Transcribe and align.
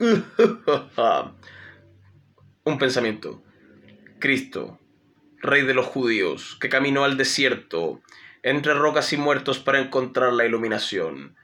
Un 2.64 2.78
pensamiento. 2.78 3.42
Cristo, 4.18 4.80
Rey 5.38 5.62
de 5.62 5.74
los 5.74 5.86
judíos, 5.86 6.56
que 6.60 6.70
caminó 6.70 7.04
al 7.04 7.18
desierto, 7.18 8.00
entre 8.42 8.74
rocas 8.74 9.12
y 9.12 9.18
muertos 9.18 9.58
para 9.58 9.78
encontrar 9.78 10.32
la 10.32 10.46
iluminación. 10.46 11.36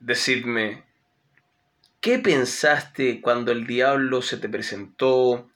Decidme, 0.00 0.84
¿qué 2.00 2.18
pensaste 2.18 3.22
cuando 3.22 3.52
el 3.52 3.66
diablo 3.66 4.20
se 4.20 4.36
te 4.36 4.50
presentó 4.50 5.48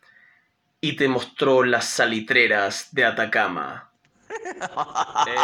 y 0.80 0.96
te 0.96 1.09
mostró 1.09 1.64
las 1.64 1.85
salitreras 1.87 2.95
de 2.95 3.05
Atacama? 3.05 3.91
¿Eh? 4.30 5.35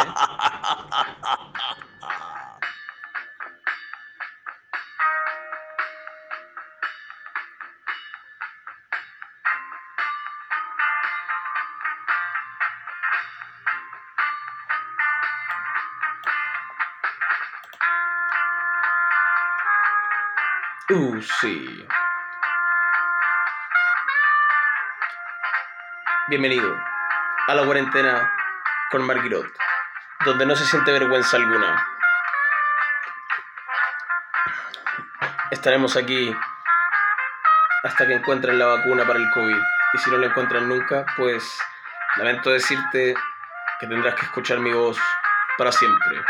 Uh, 20.87 21.19
sí. 21.41 21.87
Bienvenido 26.27 26.77
a 27.47 27.55
la 27.55 27.65
cuarentena 27.65 28.31
con 28.91 29.01
Marguerite, 29.01 29.51
donde 30.25 30.45
no 30.45 30.55
se 30.55 30.63
siente 30.63 30.91
vergüenza 30.91 31.37
alguna. 31.37 31.87
Estaremos 35.49 35.97
aquí 35.97 36.35
hasta 37.83 38.05
que 38.05 38.13
encuentren 38.13 38.59
la 38.59 38.67
vacuna 38.67 39.07
para 39.07 39.17
el 39.17 39.31
COVID. 39.31 39.57
Y 39.93 39.97
si 39.97 40.11
no 40.11 40.17
la 40.19 40.27
encuentran 40.27 40.69
nunca, 40.69 41.03
pues 41.17 41.59
lamento 42.17 42.51
decirte 42.51 43.15
que 43.79 43.87
tendrás 43.87 44.13
que 44.13 44.25
escuchar 44.27 44.59
mi 44.59 44.71
voz 44.71 44.99
para 45.57 45.71
siempre. 45.71 46.23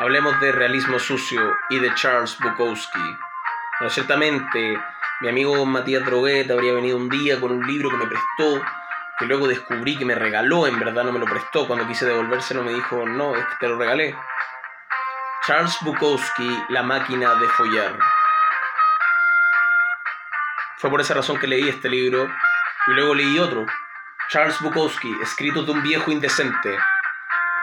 Hablemos 0.00 0.40
de 0.40 0.50
realismo 0.50 0.98
sucio 0.98 1.58
y 1.68 1.78
de 1.78 1.94
Charles 1.94 2.38
Bukowski. 2.38 3.18
Bueno, 3.78 3.90
ciertamente, 3.90 4.82
mi 5.20 5.28
amigo 5.28 5.66
Matías 5.66 6.06
Droguet 6.06 6.50
habría 6.50 6.72
venido 6.72 6.96
un 6.96 7.10
día 7.10 7.38
con 7.38 7.52
un 7.52 7.66
libro 7.66 7.90
que 7.90 7.98
me 7.98 8.06
prestó, 8.06 8.64
que 9.18 9.26
luego 9.26 9.46
descubrí 9.46 9.98
que 9.98 10.06
me 10.06 10.14
regaló, 10.14 10.66
en 10.66 10.78
verdad 10.78 11.04
no 11.04 11.12
me 11.12 11.18
lo 11.18 11.26
prestó. 11.26 11.66
Cuando 11.66 11.86
quise 11.86 12.06
devolvérselo 12.06 12.62
me 12.62 12.72
dijo, 12.72 13.04
no, 13.04 13.36
es 13.36 13.44
te 13.58 13.68
lo 13.68 13.76
regalé. 13.76 14.16
Charles 15.46 15.76
Bukowski, 15.82 16.64
La 16.70 16.82
máquina 16.82 17.34
de 17.34 17.48
follar. 17.48 17.98
Fue 20.78 20.88
por 20.88 21.02
esa 21.02 21.12
razón 21.12 21.38
que 21.38 21.46
leí 21.46 21.68
este 21.68 21.90
libro 21.90 22.26
y 22.86 22.90
luego 22.92 23.14
leí 23.14 23.38
otro, 23.38 23.66
Charles 24.30 24.58
Bukowski, 24.62 25.14
escrito 25.22 25.62
de 25.62 25.72
un 25.72 25.82
viejo 25.82 26.10
indecente. 26.10 26.78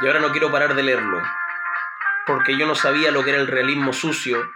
Y 0.01 0.05
ahora 0.05 0.19
no 0.19 0.31
quiero 0.31 0.51
parar 0.51 0.75
de 0.75 0.83
leerlo 0.83 1.19
porque 2.27 2.57
yo 2.57 2.67
no 2.67 2.75
sabía 2.75 3.09
lo 3.11 3.23
que 3.23 3.31
era 3.31 3.39
el 3.39 3.47
realismo 3.47 3.93
sucio 3.93 4.51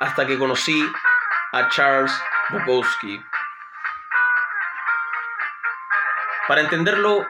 hasta 0.00 0.26
que 0.26 0.38
conocí 0.38 0.90
a 1.52 1.68
Charles 1.68 2.12
Bukowski. 2.48 3.22
Para 6.48 6.62
entenderlo, 6.62 7.28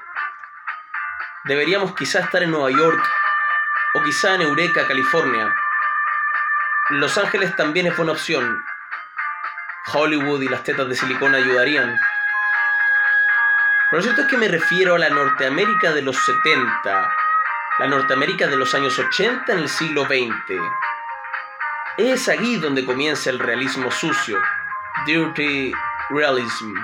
deberíamos 1.45 1.95
quizá 1.95 2.21
estar 2.21 2.43
en 2.43 2.53
Nueva 2.53 2.71
York 2.71 3.03
o 3.95 4.03
quizá 4.03 4.37
en 4.37 4.43
Eureka, 4.43 4.87
California. 4.87 5.53
Los 6.91 7.19
Ángeles 7.19 7.55
también 7.57 7.89
es 7.89 7.97
buena 7.97 8.13
opción. 8.13 8.65
Hollywood 9.93 10.41
y 10.43 10.49
las 10.49 10.63
tetas 10.63 10.89
de 10.89 10.95
silicona 10.95 11.39
ayudarían. 11.39 11.99
Pero 13.91 13.99
lo 13.99 14.03
cierto 14.03 14.23
es 14.23 14.29
que 14.29 14.39
me 14.39 14.49
refiero 14.49 14.95
a 14.95 14.99
la 14.99 15.11
Norteamérica 15.11 15.93
de 15.93 16.03
los 16.03 16.17
70, 16.17 17.13
la 17.81 17.87
Norteamérica 17.87 18.47
de 18.47 18.59
los 18.59 18.75
años 18.75 18.99
80 18.99 19.55
en 19.55 19.59
el 19.61 19.69
siglo 19.71 20.05
XX. 20.05 20.61
Es 21.97 22.29
aquí 22.29 22.57
donde 22.57 22.85
comienza 22.85 23.31
el 23.31 23.39
realismo 23.39 23.91
sucio, 23.91 24.39
Dirty 25.07 25.73
Realism. 26.11 26.75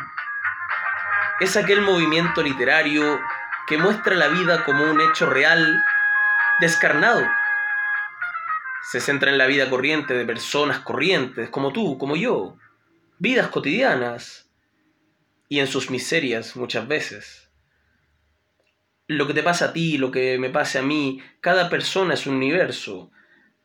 Es 1.39 1.55
aquel 1.59 1.83
movimiento 1.83 2.43
literario 2.43 3.21
que 3.67 3.77
muestra 3.77 4.15
la 4.15 4.29
vida 4.29 4.65
como 4.65 4.91
un 4.91 4.99
hecho 5.03 5.29
real, 5.29 5.85
descarnado. 6.61 7.29
Se 8.91 8.99
centra 8.99 9.31
en 9.31 9.37
la 9.37 9.47
vida 9.47 9.69
corriente 9.69 10.15
de 10.15 10.25
personas 10.25 10.79
corrientes, 10.79 11.51
como 11.51 11.75
tú, 11.75 11.99
como 11.99 12.17
yo, 12.17 12.57
vidas 13.19 13.49
cotidianas, 13.49 14.49
y 15.51 15.61
en 15.61 15.67
sus 15.67 15.91
miserias 15.91 16.57
muchas 16.57 16.89
veces 16.89 17.46
lo 19.09 19.27
que 19.27 19.35
te 19.35 19.43
pasa 19.43 19.67
a 19.67 19.73
ti, 19.73 19.99
lo 19.99 20.11
que 20.11 20.39
me 20.39 20.51
pase 20.51 20.79
a 20.79 20.83
mí, 20.83 21.21
cada 21.41 21.71
persona 21.71 22.15
es 22.15 22.27
un 22.27 22.37
universo. 22.37 23.11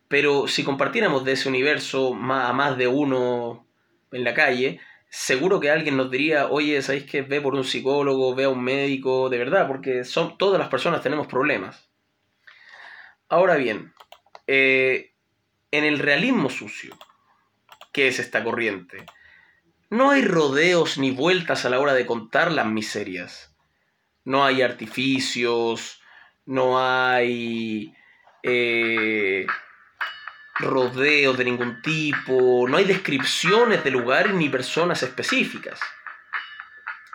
Pero 0.08 0.48
si 0.48 0.64
compartiéramos 0.64 1.24
de 1.26 1.34
ese 1.34 1.50
universo 1.50 2.14
a 2.14 2.54
más 2.54 2.78
de 2.78 2.88
uno 2.88 3.66
en 4.12 4.24
la 4.24 4.34
calle, 4.34 4.80
seguro 5.10 5.60
que 5.60 5.72
alguien 5.72 5.98
nos 5.98 6.12
diría, 6.12 6.48
oye, 6.48 6.82
¿sabéis 6.82 7.06
que 7.06 7.22
ve 7.22 7.42
por 7.42 7.56
un 7.56 7.64
psicólogo, 7.64 8.36
ve 8.36 8.44
a 8.44 8.50
un 8.50 8.64
médico? 8.64 9.30
De 9.30 9.38
verdad, 9.38 9.68
porque 9.68 10.04
son, 10.04 10.38
todas 10.38 10.60
las 10.60 10.70
personas 10.70 11.02
tenemos 11.02 11.28
problemas. 11.28 11.90
Ahora 13.30 13.56
bien, 13.56 13.94
eh, 14.48 15.14
en 15.72 15.86
el 15.86 16.00
realismo 16.00 16.50
sucio, 16.50 16.98
¿qué 17.94 18.10
es 18.10 18.20
esta 18.20 18.44
corriente? 18.44 19.06
No 19.90 20.12
hay 20.12 20.24
rodeos 20.24 20.98
ni 20.98 21.12
vueltas 21.12 21.66
a 21.66 21.70
la 21.70 21.80
hora 21.80 21.94
de 21.94 22.06
contar 22.06 22.52
las 22.52 22.66
miserias 22.68 23.51
no 24.26 24.46
hay 24.46 24.62
artificios, 24.62 26.02
no 26.46 26.80
hay 26.80 27.94
eh, 28.44 29.46
rodeos 30.56 31.38
de 31.38 31.46
ningún 31.46 31.82
tipo, 31.82 32.68
no 32.68 32.78
hay 32.78 32.86
descripciones 32.86 33.84
de 33.84 33.92
lugares 33.92 34.34
ni 34.34 34.50
personas 34.50 35.04
específicas. 35.04 35.80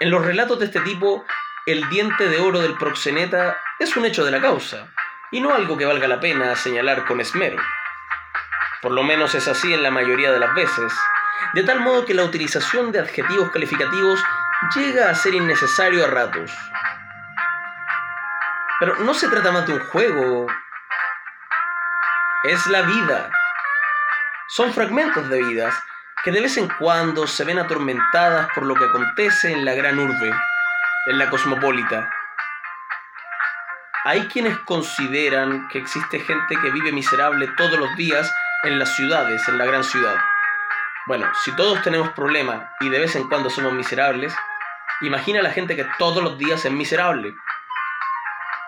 En 0.00 0.10
los 0.10 0.24
relatos 0.24 0.58
de 0.58 0.66
este 0.66 0.80
tipo, 0.80 1.24
el 1.66 1.88
diente 1.88 2.28
de 2.28 2.38
oro 2.38 2.60
del 2.60 2.76
proxeneta 2.76 3.56
es 3.78 3.96
un 3.96 4.04
hecho 4.04 4.24
de 4.24 4.30
la 4.30 4.40
causa, 4.40 4.92
y 5.30 5.40
no 5.40 5.54
algo 5.54 5.76
que 5.76 5.86
valga 5.86 6.06
la 6.08 6.20
pena 6.20 6.54
señalar 6.54 7.04
con 7.04 7.20
esmero. 7.20 7.56
Por 8.82 8.92
lo 8.92 9.02
menos 9.02 9.34
es 9.34 9.48
así 9.48 9.72
en 9.72 9.82
la 9.82 9.90
mayoría 9.90 10.30
de 10.32 10.38
las 10.38 10.54
veces, 10.54 10.92
de 11.54 11.62
tal 11.62 11.80
modo 11.80 12.04
que 12.04 12.14
la 12.14 12.24
utilización 12.24 12.92
de 12.92 13.00
adjetivos 13.00 13.50
calificativos 13.50 14.22
llega 14.74 15.10
a 15.10 15.14
ser 15.14 15.34
innecesario 15.34 16.04
a 16.04 16.08
ratos. 16.08 16.52
Pero 18.78 18.96
no 18.98 19.14
se 19.14 19.28
trata 19.28 19.52
más 19.52 19.66
de 19.66 19.72
un 19.72 19.80
juego. 19.80 20.46
Es 22.44 22.66
la 22.66 22.82
vida. 22.82 23.30
Son 24.48 24.72
fragmentos 24.72 25.28
de 25.30 25.42
vidas 25.42 25.74
que 26.22 26.30
de 26.30 26.42
vez 26.42 26.58
en 26.58 26.68
cuando 26.68 27.26
se 27.26 27.44
ven 27.44 27.58
atormentadas 27.58 28.48
por 28.54 28.66
lo 28.66 28.74
que 28.74 28.84
acontece 28.84 29.52
en 29.52 29.64
la 29.64 29.74
gran 29.74 29.98
urbe, 29.98 30.30
en 31.06 31.18
la 31.18 31.30
cosmopolita. 31.30 32.10
Hay 34.04 34.28
quienes 34.28 34.58
consideran 34.60 35.68
que 35.68 35.78
existe 35.78 36.20
gente 36.20 36.56
que 36.56 36.70
vive 36.70 36.92
miserable 36.92 37.48
todos 37.56 37.78
los 37.78 37.96
días 37.96 38.30
en 38.62 38.78
las 38.78 38.94
ciudades, 38.94 39.48
en 39.48 39.56
la 39.56 39.64
gran 39.64 39.84
ciudad. 39.84 40.16
Bueno, 41.06 41.26
si 41.44 41.52
todos 41.56 41.80
tenemos 41.82 42.10
problemas 42.10 42.68
y 42.80 42.90
de 42.90 42.98
vez 42.98 43.16
en 43.16 43.28
cuando 43.28 43.48
somos 43.48 43.72
miserables, 43.72 44.34
imagina 45.00 45.40
la 45.40 45.50
gente 45.50 45.76
que 45.76 45.88
todos 45.98 46.22
los 46.22 46.36
días 46.36 46.64
es 46.64 46.72
miserable 46.72 47.34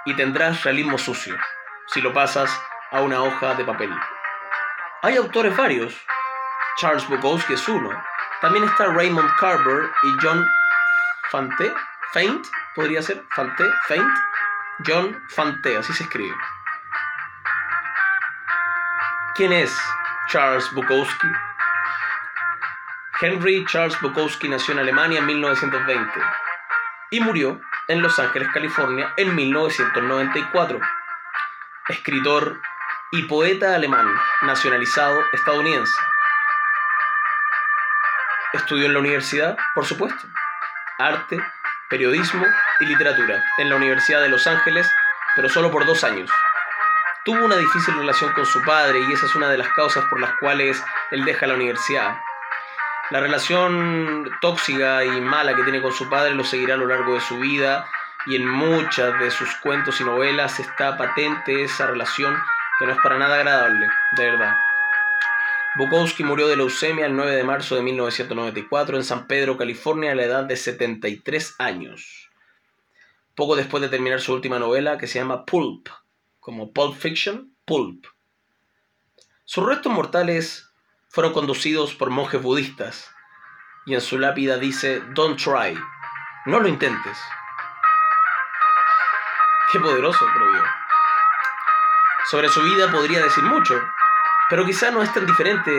y 0.09 0.17
tendrás 0.17 0.65
realismo 0.65 0.97
sucio 0.97 1.37
si 1.89 2.01
lo 2.01 2.15
pasas 2.15 2.51
a 2.91 3.03
una 3.03 3.23
hoja 3.23 3.55
de 3.55 3.65
papel. 3.65 3.95
Hay 5.03 5.17
autores 5.17 5.55
varios. 5.55 5.95
Charles 6.79 7.07
Bukowski 7.09 7.53
es 7.53 7.69
uno. 7.69 7.91
También 8.41 8.65
está 8.65 8.87
Raymond 8.87 9.31
Carver 9.39 9.91
y 10.03 10.13
John 10.23 10.47
Fante. 11.31 11.75
Faint, 12.13 12.47
podría 12.75 13.03
ser. 13.03 13.23
Fante, 13.35 13.65
Faint. 13.87 14.11
John 14.87 15.23
Fante, 15.29 15.77
así 15.77 15.93
se 15.93 16.05
escribe. 16.05 16.35
¿Quién 19.35 19.53
es 19.53 19.79
Charles 20.29 20.73
Bukowski? 20.73 21.29
Henry 23.21 23.67
Charles 23.67 24.01
Bukowski 24.01 24.49
nació 24.49 24.73
en 24.73 24.81
Alemania 24.81 25.19
en 25.19 25.27
1920 25.27 26.21
y 27.11 27.21
murió 27.21 27.61
en 27.89 28.03
Los 28.03 28.19
Ángeles, 28.19 28.49
California, 28.53 29.13
en 29.17 29.35
1994. 29.35 30.79
Escritor 31.89 32.61
y 33.11 33.23
poeta 33.23 33.75
alemán, 33.75 34.07
nacionalizado 34.43 35.19
estadounidense. 35.33 35.99
Estudió 38.53 38.87
en 38.87 38.93
la 38.93 38.99
universidad, 38.99 39.57
por 39.75 39.87
supuesto, 39.87 40.29
arte, 40.99 41.43
periodismo 41.89 42.45
y 42.81 42.85
literatura 42.85 43.43
en 43.57 43.71
la 43.71 43.77
Universidad 43.77 44.21
de 44.21 44.29
Los 44.29 44.47
Ángeles, 44.47 44.87
pero 45.35 45.49
solo 45.49 45.71
por 45.71 45.87
dos 45.87 46.05
años. 46.05 46.31
tuvo 47.25 47.45
una 47.45 47.57
difícil 47.57 47.95
relación 47.95 48.33
con 48.33 48.47
su 48.47 48.63
padre 48.63 49.01
y 49.01 49.13
esa 49.13 49.27
es 49.27 49.35
una 49.35 49.49
de 49.49 49.59
las 49.59 49.69
causas 49.75 50.05
por 50.07 50.21
las 50.21 50.33
cuales 50.41 50.83
él 51.11 51.25
deja 51.25 51.47
la 51.47 51.55
universidad. 51.55 52.17
La 53.11 53.21
relación 53.21 54.31
tóxica 54.43 55.03
y 55.03 55.21
mala 55.23 55.57
que 55.57 55.63
tiene 55.63 55.81
con 55.81 55.93
su 55.93 56.11
padre 56.11 56.35
lo 56.35 56.45
seguirá 56.45 56.75
a 56.75 56.77
lo 56.77 56.87
largo 56.87 57.15
de 57.15 57.21
su 57.21 57.39
vida 57.39 57.87
y 58.27 58.37
en 58.37 58.47
muchas 58.47 59.19
de 59.19 59.31
sus 59.31 59.49
cuentos 59.63 59.99
y 60.03 60.05
novelas 60.05 60.61
está 60.61 60.99
patente 60.99 61.63
esa 61.63 61.87
relación 61.87 62.37
que 62.79 62.85
no 62.85 62.93
es 62.93 62.99
para 63.03 63.19
nada 63.19 63.37
agradable, 63.37 63.89
de 64.15 64.25
verdad. 64.25 64.55
Bukowski 65.77 66.23
murió 66.23 66.49
de 66.49 66.57
leucemia 66.57 67.07
el 67.07 67.17
9 67.17 67.35
de 67.35 67.45
marzo 67.45 67.77
de 67.77 67.83
1994 67.83 68.97
en 68.99 69.05
San 69.05 69.27
Pedro, 69.27 69.57
California, 69.57 70.13
a 70.13 70.15
la 70.15 70.25
edad 70.25 70.45
de 70.45 70.57
73 70.57 71.55
años. 71.59 72.29
Poco 73.35 73.57
después 73.57 73.81
de 73.81 73.89
terminar 73.89 74.21
su 74.21 74.35
última 74.35 74.59
novela, 74.59 74.99
que 74.99 75.07
se 75.07 75.19
llama 75.19 75.47
Pulp, 75.47 75.89
como 76.41 76.73
Pulp 76.73 76.95
Fiction, 76.95 77.55
Pulp. 77.65 78.05
Sus 79.45 79.65
restos 79.65 79.93
mortales 79.93 80.68
fueron 81.11 81.33
conducidos 81.33 81.95
por 81.95 82.11
monjes 82.11 82.43
budistas, 82.43 83.15
y 83.87 83.95
en 83.95 84.01
su 84.01 84.19
lápida 84.19 84.59
dice, 84.59 85.01
Don't 85.15 85.39
try, 85.43 85.79
no 86.47 86.61
lo 86.61 86.69
intentes. 86.69 87.19
Qué 89.73 89.81
poderoso, 89.81 90.25
creo 90.35 90.53
yo. 90.53 90.63
Sobre 92.31 92.49
su 92.49 92.63
vida 92.63 92.91
podría 92.91 93.23
decir 93.23 93.45
mucho, 93.45 93.81
pero 94.49 94.65
quizá 94.65 94.91
no 94.91 95.03
es 95.03 95.13
tan 95.13 95.27
diferente 95.27 95.73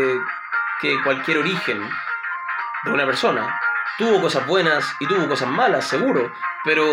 que 0.82 1.02
cualquier 1.04 1.40
origen 1.40 1.90
de 2.84 2.92
una 2.92 3.06
persona. 3.06 3.60
Tuvo 3.98 4.22
cosas 4.22 4.48
buenas 4.48 4.96
y 5.00 5.08
tuvo 5.08 5.28
cosas 5.28 5.50
malas, 5.50 5.88
seguro, 5.88 6.32
pero 6.64 6.86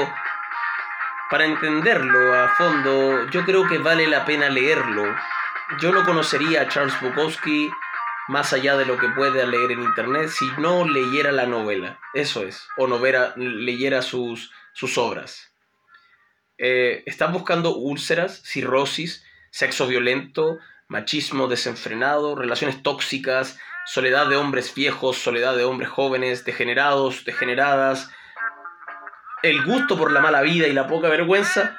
para 1.31 1.45
entenderlo 1.45 2.35
a 2.35 2.49
fondo, 2.49 3.27
yo 3.31 3.45
creo 3.45 3.67
que 3.67 3.79
vale 3.79 4.07
la 4.07 4.25
pena 4.25 4.49
leerlo. 4.49 5.05
Yo 5.81 5.93
no 5.93 6.05
conocería 6.05 6.63
a 6.63 6.69
Charles 6.69 7.01
Bukowski 7.01 7.71
más 8.29 8.53
allá 8.53 8.77
de 8.77 8.87
lo 8.87 8.99
que 8.99 9.09
pueda 9.09 9.47
leer 9.47 9.73
en 9.73 9.83
internet 9.83 10.29
si 10.29 10.47
no 10.59 10.87
leyera 10.87 11.33
la 11.33 11.47
novela. 11.47 11.99
Eso 12.15 12.43
es, 12.43 12.69
o 12.77 12.87
no 12.87 13.01
leyera 13.37 14.03
sus, 14.03 14.53
sus 14.73 14.99
obras. 14.99 15.53
Eh, 16.59 17.03
están 17.07 17.33
buscando 17.33 17.77
úlceras, 17.77 18.43
cirrosis, 18.43 19.25
sexo 19.51 19.87
violento, 19.87 20.59
machismo 20.89 21.49
desenfrenado, 21.49 22.35
relaciones 22.35 22.83
tóxicas, 22.83 23.59
soledad 23.87 24.29
de 24.29 24.37
hombres 24.37 24.75
viejos, 24.75 25.19
soledad 25.19 25.57
de 25.57 25.65
hombres 25.65 25.91
jóvenes, 25.91 26.45
degenerados, 26.45 27.25
degeneradas, 27.25 28.11
el 29.43 29.65
gusto 29.65 29.97
por 29.97 30.13
la 30.13 30.21
mala 30.21 30.43
vida 30.43 30.67
y 30.67 30.73
la 30.73 30.87
poca 30.87 31.09
vergüenza, 31.09 31.79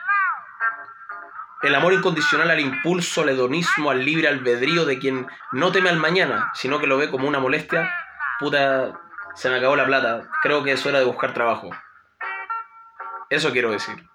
el 1.64 1.76
amor 1.76 1.94
incondicional 1.94 2.50
al 2.52 2.60
impulso, 2.60 3.22
al 3.22 3.30
hedonismo, 3.30 3.92
al 3.92 4.04
libre 4.04 4.28
albedrío 4.28 4.86
de 4.86 5.00
quien 5.00 5.28
no 5.52 5.72
teme 5.72 5.90
al 5.90 5.98
mañana, 5.98 6.52
sino 6.54 6.80
que 6.80 6.88
lo 6.88 6.98
ve 6.98 7.10
como 7.10 7.28
una 7.28 7.40
molestia, 7.40 7.94
puta, 8.40 9.00
se 9.36 9.50
me 9.50 9.58
acabó 9.58 9.76
la 9.76 9.86
plata, 9.86 10.30
creo 10.42 10.64
que 10.64 10.74
es 10.74 10.86
hora 10.86 11.00
de 11.00 11.06
buscar 11.06 11.34
trabajo. 11.34 11.70
Eso 13.30 13.52
quiero 13.52 13.72
decir. 13.72 14.08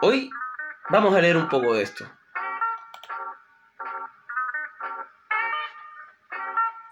Hoy 0.00 0.30
Vamos 0.90 1.14
a 1.14 1.20
leer 1.20 1.38
un 1.38 1.48
poco 1.48 1.74
de 1.74 1.82
esto. 1.82 2.04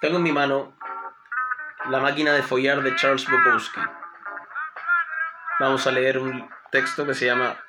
Tengo 0.00 0.16
en 0.16 0.22
mi 0.22 0.32
mano 0.32 0.74
La 1.90 2.00
máquina 2.00 2.32
de 2.32 2.42
follar 2.42 2.82
de 2.82 2.96
Charles 2.96 3.28
Bukowski. 3.28 3.80
Vamos 5.60 5.86
a 5.86 5.92
leer 5.92 6.18
un 6.18 6.48
texto 6.72 7.06
que 7.06 7.14
se 7.14 7.26
llama 7.26 7.62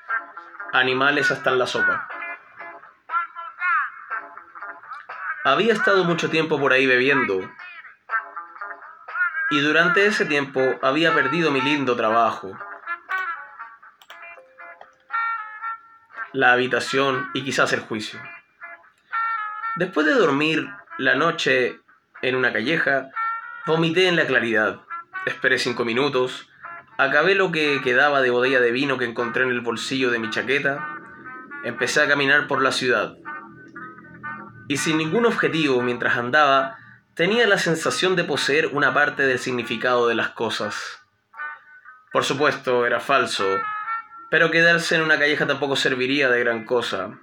Animales 0.72 1.30
hasta 1.30 1.50
en 1.50 1.60
la 1.60 1.68
sopa. 1.68 2.08
Había 5.44 5.74
estado 5.74 6.06
mucho 6.06 6.30
tiempo 6.30 6.58
por 6.58 6.72
ahí 6.72 6.88
bebiendo 6.88 7.42
y 9.52 9.60
durante 9.60 10.06
ese 10.06 10.26
tiempo 10.26 10.62
había 10.82 11.14
perdido 11.14 11.52
mi 11.52 11.60
lindo 11.62 11.98
trabajo 11.98 12.58
la 16.32 16.54
habitación 16.54 17.30
y 17.34 17.44
quizás 17.44 17.74
el 17.74 17.82
juicio. 17.82 18.22
Después 19.76 20.08
de 20.08 20.14
dormir 20.14 20.68
la 20.98 21.16
noche 21.16 21.82
en 22.22 22.36
una 22.36 22.54
calleja, 22.54 23.10
vomité 23.66 24.08
en 24.08 24.16
la 24.16 24.26
claridad. 24.26 24.80
Esperé 25.26 25.60
cinco 25.60 25.84
minutos, 25.84 26.48
acabé 26.98 27.36
lo 27.36 27.52
que 27.52 27.82
quedaba 27.84 28.22
de 28.22 28.30
botella 28.30 28.60
de 28.60 28.72
vino 28.72 28.98
que 28.98 29.06
encontré 29.06 29.44
en 29.44 29.50
el 29.50 29.62
bolsillo 29.62 30.12
de 30.12 30.20
mi 30.20 30.30
chaqueta, 30.30 30.88
empecé 31.64 32.02
a 32.02 32.08
caminar 32.08 32.48
por 32.48 32.62
la 32.62 32.72
ciudad. 32.72 33.16
Y 34.68 34.78
sin 34.78 34.98
ningún 34.98 35.26
objetivo 35.26 35.82
mientras 35.82 36.18
andaba, 36.18 36.78
tenía 37.16 37.48
la 37.48 37.58
sensación 37.58 38.16
de 38.16 38.24
poseer 38.24 38.68
una 38.68 38.94
parte 38.94 39.24
del 39.24 39.40
significado 39.40 40.08
de 40.08 40.16
las 40.16 40.30
cosas. 40.30 41.00
Por 42.12 42.24
supuesto, 42.24 42.86
era 42.86 43.00
falso, 43.00 43.46
pero 44.30 44.52
quedarse 44.52 44.96
en 44.96 45.02
una 45.02 45.18
calleja 45.20 45.48
tampoco 45.48 45.76
serviría 45.76 46.30
de 46.30 46.40
gran 46.40 46.66
cosa. 46.66 47.20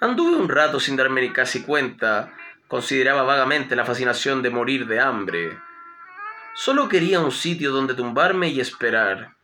Anduve 0.00 0.36
un 0.36 0.48
rato 0.48 0.78
sin 0.78 0.96
darme 0.96 1.32
casi 1.32 1.62
cuenta, 1.62 2.32
consideraba 2.68 3.22
vagamente 3.22 3.74
la 3.74 3.84
fascinación 3.84 4.42
de 4.42 4.50
morir 4.50 4.86
de 4.86 5.00
hambre. 5.00 5.58
Solo 6.58 6.88
quería 6.88 7.20
un 7.20 7.30
sitio 7.30 7.70
donde 7.70 7.94
tumbarme 7.94 8.48
y 8.48 8.58
esperar. 8.58 9.36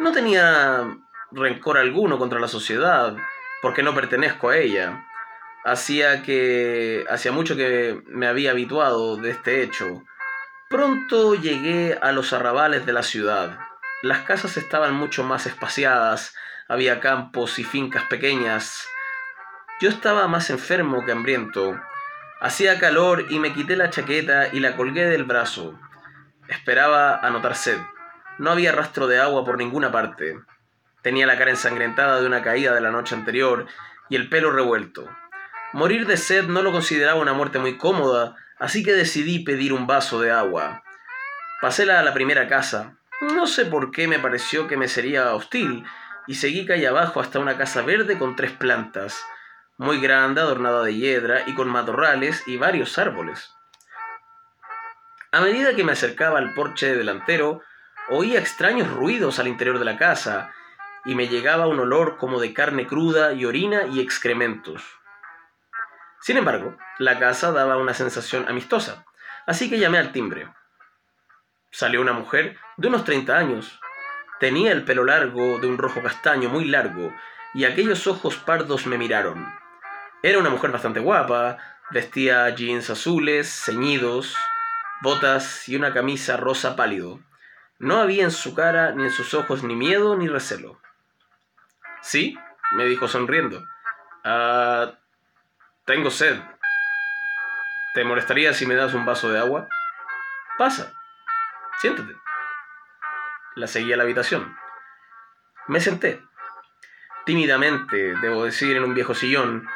No 0.00 0.10
tenía 0.10 0.98
rencor 1.30 1.78
alguno 1.78 2.18
contra 2.18 2.40
la 2.40 2.48
sociedad, 2.48 3.16
porque 3.62 3.84
no 3.84 3.94
pertenezco 3.94 4.48
a 4.48 4.56
ella. 4.56 5.06
Hacía 5.64 6.24
que 6.24 7.04
hacía 7.08 7.30
mucho 7.30 7.54
que 7.54 8.02
me 8.08 8.26
había 8.26 8.50
habituado 8.50 9.16
de 9.18 9.30
este 9.30 9.62
hecho. 9.62 10.02
Pronto 10.68 11.36
llegué 11.36 11.96
a 12.02 12.10
los 12.10 12.32
arrabales 12.32 12.84
de 12.84 12.92
la 12.92 13.04
ciudad. 13.04 13.56
Las 14.02 14.24
casas 14.24 14.56
estaban 14.56 14.94
mucho 14.94 15.22
más 15.22 15.46
espaciadas, 15.46 16.34
había 16.66 16.98
campos 16.98 17.60
y 17.60 17.64
fincas 17.64 18.02
pequeñas. 18.06 18.84
Yo 19.80 19.90
estaba 19.90 20.26
más 20.26 20.50
enfermo 20.50 21.04
que 21.04 21.12
hambriento. 21.12 21.80
Hacía 22.40 22.78
calor 22.78 23.26
y 23.30 23.38
me 23.38 23.54
quité 23.54 23.76
la 23.76 23.88
chaqueta 23.88 24.48
y 24.52 24.60
la 24.60 24.76
colgué 24.76 25.06
del 25.06 25.24
brazo. 25.24 25.78
Esperaba 26.48 27.16
anotar 27.16 27.54
sed. 27.54 27.78
No 28.38 28.50
había 28.50 28.72
rastro 28.72 29.06
de 29.06 29.18
agua 29.18 29.44
por 29.44 29.56
ninguna 29.56 29.90
parte. 29.90 30.38
Tenía 31.00 31.26
la 31.26 31.38
cara 31.38 31.50
ensangrentada 31.50 32.20
de 32.20 32.26
una 32.26 32.42
caída 32.42 32.74
de 32.74 32.82
la 32.82 32.90
noche 32.90 33.14
anterior 33.14 33.66
y 34.10 34.16
el 34.16 34.28
pelo 34.28 34.50
revuelto. 34.50 35.08
Morir 35.72 36.06
de 36.06 36.18
sed 36.18 36.44
no 36.44 36.60
lo 36.60 36.72
consideraba 36.72 37.20
una 37.20 37.32
muerte 37.32 37.58
muy 37.58 37.78
cómoda, 37.78 38.36
así 38.58 38.84
que 38.84 38.92
decidí 38.92 39.38
pedir 39.38 39.72
un 39.72 39.86
vaso 39.86 40.20
de 40.20 40.30
agua. 40.30 40.82
Pasé 41.62 41.90
a 41.90 42.02
la 42.02 42.12
primera 42.12 42.48
casa. 42.48 42.96
No 43.20 43.46
sé 43.46 43.64
por 43.64 43.90
qué 43.90 44.08
me 44.08 44.18
pareció 44.18 44.68
que 44.68 44.76
me 44.76 44.88
sería 44.88 45.34
hostil, 45.34 45.84
y 46.26 46.34
seguí 46.34 46.66
calle 46.66 46.86
abajo 46.86 47.20
hasta 47.20 47.38
una 47.38 47.56
casa 47.56 47.80
verde 47.80 48.18
con 48.18 48.36
tres 48.36 48.52
plantas, 48.52 49.24
muy 49.78 50.00
grande, 50.00 50.40
adornada 50.40 50.82
de 50.82 50.94
hiedra 50.94 51.42
y 51.46 51.54
con 51.54 51.68
matorrales 51.68 52.42
y 52.46 52.56
varios 52.56 52.98
árboles. 52.98 53.52
A 55.32 55.40
medida 55.40 55.74
que 55.74 55.84
me 55.84 55.92
acercaba 55.92 56.38
al 56.38 56.54
porche 56.54 56.94
delantero, 56.96 57.62
oía 58.08 58.38
extraños 58.38 58.90
ruidos 58.90 59.38
al 59.38 59.48
interior 59.48 59.78
de 59.78 59.84
la 59.84 59.98
casa, 59.98 60.52
y 61.04 61.14
me 61.14 61.28
llegaba 61.28 61.66
un 61.66 61.78
olor 61.78 62.16
como 62.16 62.40
de 62.40 62.54
carne 62.54 62.86
cruda 62.86 63.32
y 63.32 63.44
orina 63.44 63.86
y 63.86 64.00
excrementos. 64.00 64.82
Sin 66.20 66.38
embargo, 66.38 66.76
la 66.98 67.18
casa 67.18 67.52
daba 67.52 67.76
una 67.76 67.94
sensación 67.94 68.48
amistosa, 68.48 69.04
así 69.46 69.68
que 69.68 69.78
llamé 69.78 69.98
al 69.98 70.10
timbre. 70.10 70.48
Salió 71.70 72.00
una 72.00 72.14
mujer 72.14 72.56
de 72.78 72.88
unos 72.88 73.04
30 73.04 73.36
años. 73.36 73.78
Tenía 74.40 74.72
el 74.72 74.84
pelo 74.84 75.04
largo, 75.04 75.58
de 75.58 75.66
un 75.66 75.78
rojo 75.78 76.02
castaño 76.02 76.48
muy 76.48 76.64
largo, 76.64 77.14
y 77.54 77.64
aquellos 77.64 78.06
ojos 78.06 78.36
pardos 78.36 78.86
me 78.86 78.98
miraron. 78.98 79.46
Era 80.26 80.40
una 80.40 80.50
mujer 80.50 80.72
bastante 80.72 80.98
guapa, 80.98 81.56
vestía 81.90 82.50
jeans 82.50 82.90
azules, 82.90 83.48
ceñidos, 83.48 84.36
botas 85.00 85.68
y 85.68 85.76
una 85.76 85.94
camisa 85.94 86.36
rosa 86.36 86.74
pálido. 86.74 87.20
No 87.78 87.98
había 87.98 88.24
en 88.24 88.32
su 88.32 88.52
cara 88.52 88.90
ni 88.90 89.04
en 89.04 89.12
sus 89.12 89.34
ojos 89.34 89.62
ni 89.62 89.76
miedo 89.76 90.16
ni 90.16 90.26
recelo. 90.26 90.80
Sí, 92.00 92.36
me 92.72 92.86
dijo 92.86 93.06
sonriendo. 93.06 93.64
Ah, 94.24 94.98
tengo 95.84 96.10
sed. 96.10 96.40
¿Te 97.94 98.02
molestaría 98.02 98.52
si 98.52 98.66
me 98.66 98.74
das 98.74 98.94
un 98.94 99.06
vaso 99.06 99.30
de 99.30 99.38
agua? 99.38 99.68
Pasa. 100.58 100.92
Siéntate. 101.78 102.16
La 103.54 103.68
seguí 103.68 103.92
a 103.92 103.96
la 103.96 104.02
habitación. 104.02 104.56
Me 105.68 105.78
senté. 105.78 106.20
Tímidamente, 107.24 108.16
debo 108.20 108.44
decir, 108.44 108.76
en 108.76 108.82
un 108.82 108.94
viejo 108.94 109.14
sillón. 109.14 109.68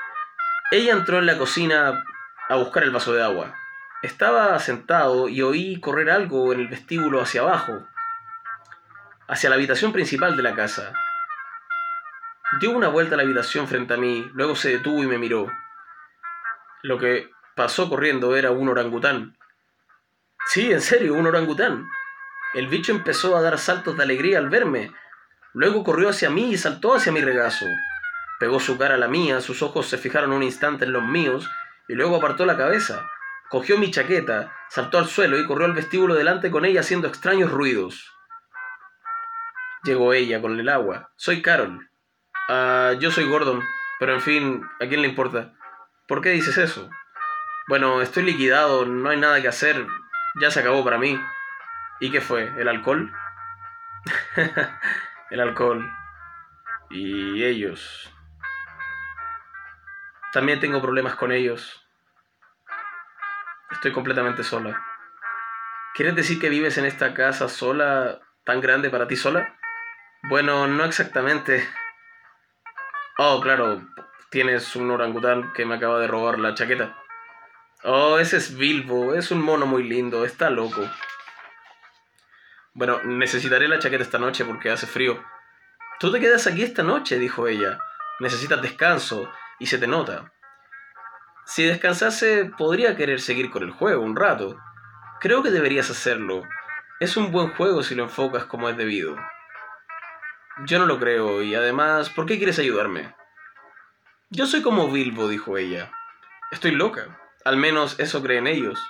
Ella 0.73 0.93
entró 0.93 1.19
en 1.19 1.27
la 1.27 1.37
cocina 1.37 2.05
a 2.49 2.55
buscar 2.55 2.85
el 2.85 2.93
vaso 2.93 3.13
de 3.13 3.25
agua. 3.25 3.57
Estaba 4.03 4.57
sentado 4.61 5.29
y 5.29 5.43
oí 5.43 5.81
correr 5.81 6.11
algo 6.11 6.53
en 6.53 6.61
el 6.61 6.69
vestíbulo 6.69 7.21
hacia 7.21 7.41
abajo, 7.41 7.87
hacia 9.27 9.51
la 9.51 9.57
habitación 9.57 9.93
principal 9.93 10.37
de 10.37 10.45
la 10.45 10.55
casa. 10.55 10.93
Dio 12.61 12.71
una 12.71 12.87
vuelta 12.87 13.15
a 13.15 13.17
la 13.17 13.25
habitación 13.25 13.67
frente 13.67 13.95
a 13.95 13.97
mí, 13.97 14.31
luego 14.33 14.55
se 14.55 14.71
detuvo 14.71 15.03
y 15.03 15.09
me 15.09 15.19
miró. 15.19 15.51
Lo 16.83 16.99
que 16.99 17.31
pasó 17.57 17.89
corriendo 17.89 18.37
era 18.37 18.53
un 18.53 18.69
orangután. 18.69 19.37
Sí, 20.47 20.71
en 20.73 20.81
serio, 20.81 21.15
un 21.15 21.27
orangután. 21.27 21.89
El 22.55 22.69
bicho 22.69 22.93
empezó 22.93 23.37
a 23.37 23.43
dar 23.43 23.59
saltos 23.59 23.97
de 23.97 24.05
alegría 24.05 24.39
al 24.39 24.49
verme. 24.49 24.93
Luego 25.53 25.83
corrió 25.83 26.11
hacia 26.11 26.31
mí 26.31 26.53
y 26.53 26.57
saltó 26.57 26.95
hacia 26.95 27.11
mi 27.11 27.21
regazo. 27.21 27.67
Pegó 28.41 28.59
su 28.59 28.79
cara 28.79 28.95
a 28.95 28.99
la 28.99 29.07
mía, 29.07 29.43
sus 29.43 29.63
ojos 29.63 29.87
se 29.87 29.99
fijaron 29.99 30.33
un 30.33 30.43
instante 30.43 30.87
en 30.87 30.95
los 30.95 31.05
míos 31.05 31.49
y 31.89 31.95
luego 31.95 32.17
apartó 32.17 32.47
la 32.47 32.57
cabeza. 32.57 33.07
Cogió 33.51 33.77
mi 33.77 33.91
chaqueta, 33.91 34.57
saltó 34.71 34.97
al 34.97 35.09
suelo 35.09 35.39
y 35.39 35.47
corrió 35.47 35.67
al 35.67 35.75
vestíbulo 35.75 36.15
delante 36.15 36.51
con 36.51 36.65
ella 36.65 36.81
haciendo 36.81 37.07
extraños 37.07 37.51
ruidos. 37.51 38.11
Llegó 39.85 40.15
ella 40.15 40.41
con 40.41 40.59
el 40.59 40.71
agua. 40.71 41.13
Soy 41.17 41.43
Carol. 41.43 41.91
Ah, 42.49 42.95
yo 42.99 43.11
soy 43.11 43.29
Gordon. 43.29 43.63
Pero 43.99 44.15
en 44.15 44.23
fin, 44.23 44.63
¿a 44.81 44.87
quién 44.87 45.03
le 45.03 45.09
importa? 45.09 45.53
¿Por 46.09 46.23
qué 46.23 46.31
dices 46.31 46.57
eso? 46.57 46.89
Bueno, 47.69 48.01
estoy 48.01 48.23
liquidado, 48.23 48.87
no 48.87 49.11
hay 49.11 49.19
nada 49.19 49.43
que 49.43 49.49
hacer. 49.49 49.87
Ya 50.41 50.51
se 50.51 50.61
acabó 50.61 50.83
para 50.83 50.97
mí. 50.97 51.21
¿Y 52.01 52.11
qué 52.11 52.23
fue? 52.23 52.45
¿El 52.57 52.69
alcohol? 52.69 53.13
el 55.31 55.41
alcohol. 55.41 55.87
Y 56.89 57.45
ellos. 57.45 58.11
También 60.33 60.61
tengo 60.61 60.81
problemas 60.81 61.17
con 61.17 61.33
ellos. 61.33 61.85
Estoy 63.73 63.93
completamente 63.93 64.45
sola. 64.45 64.81
¿Quieres 65.95 66.15
decir 66.15 66.39
que 66.41 66.49
vives 66.49 66.79
en 66.79 66.85
esta 66.85 67.15
casa 67.15 67.49
sola, 67.49 68.21
tan 68.45 68.61
grande 68.61 68.91
para 68.91 69.09
ti 69.09 69.17
sola? 69.17 69.59
Bueno, 70.23 70.69
no 70.69 70.85
exactamente. 70.85 71.69
Oh, 73.19 73.41
claro, 73.41 73.83
tienes 74.31 74.77
un 74.77 74.91
orangután 74.91 75.53
que 75.53 75.67
me 75.67 75.75
acaba 75.75 75.99
de 75.99 76.07
robar 76.07 76.39
la 76.39 76.55
chaqueta. 76.55 76.97
Oh, 77.83 78.19
ese 78.19 78.37
es 78.37 78.57
Bilbo, 78.57 79.15
es 79.15 79.31
un 79.33 79.43
mono 79.43 79.67
muy 79.67 79.83
lindo, 79.83 80.25
está 80.25 80.49
loco. 80.49 80.89
Bueno, 82.73 83.03
necesitaré 83.03 83.67
la 83.67 83.81
chaqueta 83.81 84.05
esta 84.05 84.19
noche 84.19 84.45
porque 84.45 84.71
hace 84.71 84.87
frío. 84.87 85.21
Tú 85.99 86.13
te 86.13 86.21
quedas 86.21 86.47
aquí 86.47 86.63
esta 86.63 86.85
noche, 86.85 87.19
dijo 87.19 87.49
ella. 87.49 87.81
Necesitas 88.21 88.63
descanso 88.63 89.33
y 89.61 89.67
se 89.67 89.79
te 89.79 89.87
nota. 89.87 90.33
Si 91.45 91.65
descansase, 91.65 92.51
podría 92.59 92.97
querer 92.97 93.21
seguir 93.21 93.51
con 93.51 93.63
el 93.63 93.71
juego 93.71 94.03
un 94.03 94.17
rato. 94.17 94.59
Creo 95.21 95.43
que 95.43 95.51
deberías 95.51 95.91
hacerlo. 95.91 96.43
Es 96.99 97.17
un 97.17 97.31
buen 97.31 97.51
juego 97.55 97.83
si 97.83 97.95
lo 97.95 98.05
enfocas 98.05 98.47
como 98.47 98.69
es 98.69 98.77
debido. 98.77 99.17
Yo 100.65 100.79
no 100.79 100.87
lo 100.87 100.99
creo, 100.99 101.43
y 101.43 101.55
además, 101.55 102.11
¿por 102.11 102.27
qué 102.27 102.39
quieres 102.39 102.59
ayudarme? 102.59 103.15
Yo 104.31 104.47
soy 104.47 104.63
como 104.63 104.91
Bilbo, 104.91 105.29
dijo 105.29 105.57
ella. 105.57 105.91
Estoy 106.51 106.73
loca. 106.73 107.19
Al 107.45 107.57
menos 107.57 107.99
eso 107.99 108.23
creen 108.23 108.47
ellos. 108.47 108.81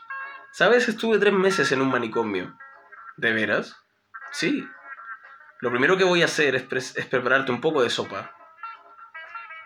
¿Sabes? 0.52 0.88
Estuve 0.88 1.18
tres 1.18 1.32
meses 1.32 1.72
en 1.72 1.80
un 1.80 1.90
manicomio. 1.90 2.56
¿De 3.16 3.32
veras? 3.32 3.76
Sí. 4.32 4.68
Lo 5.60 5.70
primero 5.70 5.96
que 5.96 6.04
voy 6.04 6.22
a 6.22 6.26
hacer 6.26 6.56
es, 6.56 6.96
es 6.96 7.06
prepararte 7.06 7.52
un 7.52 7.60
poco 7.60 7.82
de 7.82 7.90
sopa. 7.90 8.34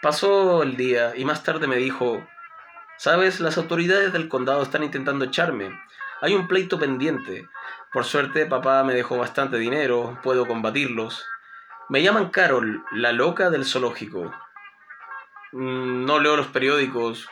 Pasó 0.05 0.63
el 0.63 0.77
día 0.77 1.15
y 1.17 1.25
más 1.25 1.45
tarde 1.45 1.67
me 1.67 1.77
dijo, 1.77 2.29
Sabes, 2.99 3.41
las 3.41 3.57
autoridades 3.57 4.13
del 4.13 4.29
condado 4.29 4.63
están 4.63 4.83
intentando 4.83 5.25
echarme. 5.25 5.81
Hay 6.21 6.35
un 6.35 6.47
pleito 6.47 6.79
pendiente. 6.79 7.49
Por 7.91 8.05
suerte, 8.05 8.45
papá 8.45 8.85
me 8.85 8.93
dejó 8.93 9.17
bastante 9.17 9.57
dinero, 9.57 10.19
puedo 10.23 10.47
combatirlos. 10.47 11.25
Me 11.89 12.03
llaman 12.03 12.29
Carol, 12.29 12.85
la 12.93 13.13
loca 13.13 13.49
del 13.49 13.65
zoológico. 13.65 14.31
Mm, 15.53 16.05
no 16.05 16.19
leo 16.19 16.37
los 16.37 16.49
periódicos. 16.49 17.27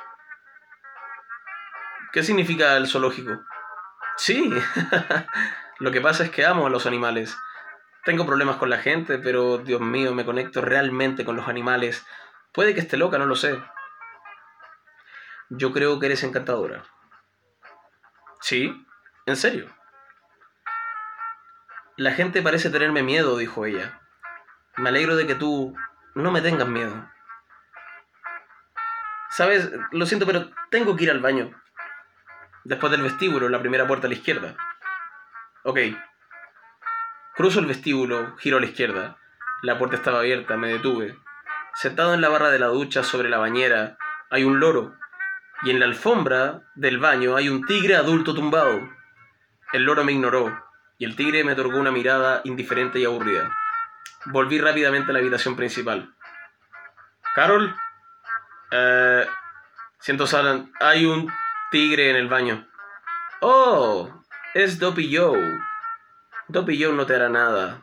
¿Qué 2.10 2.22
significa 2.22 2.78
el 2.78 2.86
zoológico? 2.86 3.44
Sí, 4.16 4.50
lo 5.78 5.90
que 5.90 6.00
pasa 6.00 6.24
es 6.24 6.30
que 6.30 6.46
amo 6.46 6.68
a 6.68 6.70
los 6.70 6.86
animales. 6.86 7.36
Tengo 8.06 8.24
problemas 8.24 8.56
con 8.56 8.70
la 8.70 8.78
gente, 8.78 9.18
pero 9.18 9.58
Dios 9.58 9.82
mío, 9.82 10.14
me 10.14 10.24
conecto 10.24 10.62
realmente 10.62 11.26
con 11.26 11.36
los 11.36 11.48
animales. 11.48 12.06
Puede 12.52 12.74
que 12.74 12.80
esté 12.80 12.96
loca, 12.96 13.18
no 13.18 13.26
lo 13.26 13.34
sé. 13.34 13.62
Yo 15.48 15.72
creo 15.72 15.98
que 15.98 16.06
eres 16.06 16.22
encantadora. 16.22 16.84
¿Sí? 18.40 18.86
¿En 19.26 19.36
serio? 19.36 19.68
La 21.96 22.12
gente 22.12 22.42
parece 22.42 22.70
tenerme 22.70 23.02
miedo, 23.02 23.36
dijo 23.36 23.64
ella. 23.64 24.00
Me 24.76 24.88
alegro 24.88 25.16
de 25.16 25.26
que 25.26 25.34
tú 25.34 25.74
no 26.14 26.30
me 26.30 26.42
tengas 26.42 26.68
miedo. 26.68 27.08
Sabes, 29.30 29.70
lo 29.92 30.04
siento, 30.04 30.26
pero 30.26 30.50
tengo 30.70 30.96
que 30.96 31.04
ir 31.04 31.10
al 31.10 31.20
baño. 31.20 31.50
Después 32.64 32.90
del 32.90 33.02
vestíbulo, 33.02 33.48
la 33.48 33.60
primera 33.60 33.86
puerta 33.86 34.06
a 34.06 34.10
la 34.10 34.16
izquierda. 34.16 34.56
Ok. 35.64 35.78
Cruzo 37.34 37.60
el 37.60 37.66
vestíbulo, 37.66 38.36
giro 38.36 38.58
a 38.58 38.60
la 38.60 38.66
izquierda. 38.66 39.16
La 39.62 39.78
puerta 39.78 39.96
estaba 39.96 40.18
abierta, 40.18 40.56
me 40.56 40.68
detuve. 40.68 41.21
Sentado 41.74 42.14
en 42.14 42.20
la 42.20 42.28
barra 42.28 42.50
de 42.50 42.58
la 42.58 42.66
ducha 42.66 43.02
sobre 43.02 43.28
la 43.28 43.38
bañera 43.38 43.96
hay 44.30 44.44
un 44.44 44.60
loro 44.60 44.94
y 45.62 45.70
en 45.70 45.80
la 45.80 45.86
alfombra 45.86 46.62
del 46.74 46.98
baño 46.98 47.36
hay 47.36 47.48
un 47.48 47.64
tigre 47.66 47.96
adulto 47.96 48.34
tumbado. 48.34 48.80
El 49.72 49.84
loro 49.84 50.04
me 50.04 50.12
ignoró 50.12 50.62
y 50.98 51.04
el 51.04 51.16
tigre 51.16 51.44
me 51.44 51.52
otorgó 51.52 51.78
una 51.78 51.90
mirada 51.90 52.42
indiferente 52.44 52.98
y 52.98 53.04
aburrida. 53.04 53.56
Volví 54.26 54.60
rápidamente 54.60 55.10
a 55.10 55.14
la 55.14 55.20
habitación 55.20 55.56
principal. 55.56 56.14
Carol, 57.34 57.74
eh, 58.70 59.26
siento 59.98 60.26
Salan, 60.26 60.72
hay 60.80 61.06
un 61.06 61.32
tigre 61.70 62.10
en 62.10 62.16
el 62.16 62.28
baño. 62.28 62.68
Oh, 63.40 64.22
es 64.54 64.78
Dopey 64.78 65.16
Joe. 65.16 65.58
Dopey 66.48 66.82
Joe 66.82 66.92
no 66.92 67.06
te 67.06 67.14
hará 67.14 67.28
nada. 67.28 67.80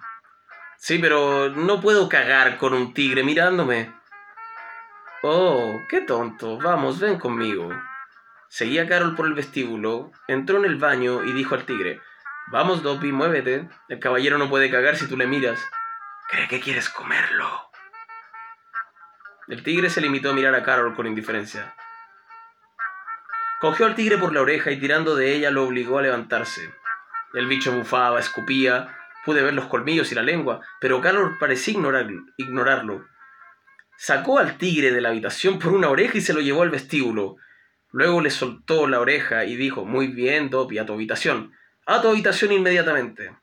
Sí, 0.80 0.98
pero 0.98 1.50
no 1.50 1.82
puedo 1.82 2.08
cagar 2.08 2.58
con 2.58 2.74
un 2.74 2.94
tigre 2.94 3.22
mirándome. 3.22 3.94
Oh, 5.22 5.78
qué 5.90 6.00
tonto. 6.00 6.58
Vamos, 6.58 7.02
ven 7.02 7.20
conmigo. 7.20 7.70
Seguía 8.48 8.88
Carol 8.88 9.14
por 9.14 9.26
el 9.28 9.34
vestíbulo, 9.34 10.14
entró 10.30 10.58
en 10.58 10.64
el 10.64 10.78
baño 10.78 11.26
y 11.26 11.34
dijo 11.34 11.54
al 11.54 11.66
tigre, 11.66 12.02
Vamos, 12.48 12.82
Dopey, 12.82 13.12
muévete. 13.12 13.70
El 13.90 14.00
caballero 14.00 14.38
no 14.38 14.50
puede 14.50 14.72
cagar 14.72 14.96
si 14.96 15.06
tú 15.08 15.18
le 15.18 15.28
miras. 15.28 15.60
Cree 16.30 16.48
que 16.48 16.62
quieres 16.62 16.88
comerlo. 16.90 17.70
El 19.50 19.62
tigre 19.64 19.90
se 19.90 20.00
limitó 20.00 20.30
a 20.30 20.34
mirar 20.34 20.56
a 20.56 20.64
Carol 20.64 20.96
con 20.96 21.08
indiferencia. 21.08 21.76
Cogió 23.60 23.86
al 23.86 23.96
tigre 23.96 24.18
por 24.18 24.34
la 24.34 24.42
oreja 24.42 24.72
y 24.72 24.80
tirando 24.80 25.18
de 25.18 25.36
ella 25.36 25.52
lo 25.52 25.66
obligó 25.66 26.00
a 26.00 26.04
levantarse. 26.04 26.74
El 27.34 27.48
bicho 27.48 27.74
bufaba, 27.74 28.22
escupía, 28.22 28.96
Pude 29.26 29.42
ver 29.42 29.54
los 29.54 29.66
colmillos 29.66 30.12
y 30.12 30.16
la 30.16 30.24
lengua, 30.24 30.62
pero 30.80 31.02
Carol 31.02 31.38
parecía 31.38 31.76
ignorarlo. 32.38 33.06
Sacó 33.98 34.40
al 34.40 34.58
tigre 34.58 34.92
de 34.92 35.02
la 35.02 35.10
habitación 35.10 35.60
por 35.60 35.74
una 35.74 35.90
oreja 35.90 36.18
y 36.18 36.22
se 36.22 36.34
lo 36.34 36.40
llevó 36.40 36.64
al 36.64 36.70
vestíbulo. 36.70 37.36
Luego 37.92 38.22
le 38.22 38.30
soltó 38.30 38.88
la 38.88 39.00
oreja 39.00 39.46
y 39.46 39.56
dijo, 39.56 39.84
muy 39.84 40.08
bien, 40.08 40.50
Dopi, 40.50 40.78
a 40.78 40.86
tu 40.86 40.94
habitación. 40.94 41.54
A 41.86 42.02
tu 42.02 42.08
habitación 42.08 42.52
inmediatamente. 42.52 43.36